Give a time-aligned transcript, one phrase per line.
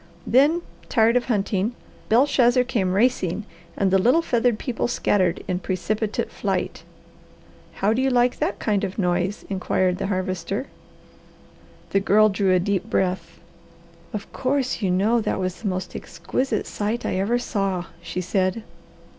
[0.25, 1.75] Then, tired of hunting,
[2.09, 3.45] Belshazzar came racing
[3.77, 6.81] and the little feathered people scattered in precipitate flight.
[7.73, 10.65] "How do you like that kind of a noise?" inquired the Harvester.
[11.91, 13.39] The Girl drew a deep breath.
[14.11, 18.63] "Of course you know that was the most exquisite sight I ever saw," she said.